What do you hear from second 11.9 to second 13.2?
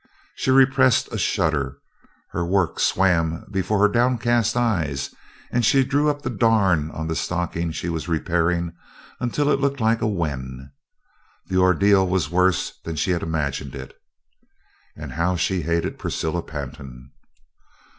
was worse than she